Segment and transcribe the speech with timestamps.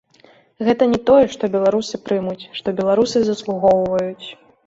[0.67, 4.27] Гэта не тое, што беларусы прымуць, што беларусы заслугоўваюць.